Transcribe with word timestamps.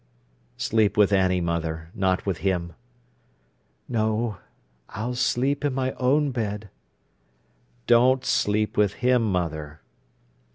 "Sleep 0.57 0.97
with 0.97 1.13
Annie, 1.13 1.41
mother, 1.41 1.91
not 1.93 2.25
with 2.25 2.39
him." 2.39 2.73
"No. 3.87 4.37
I'll 4.89 5.13
sleep 5.13 5.63
in 5.63 5.75
my 5.75 5.91
own 5.93 6.31
bed." 6.31 6.71
"Don't 7.85 8.25
sleep 8.25 8.77
with 8.77 8.93
him, 9.05 9.31
mother." 9.31 9.79